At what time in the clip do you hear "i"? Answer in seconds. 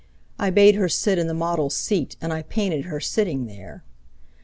0.39-0.49, 2.33-2.41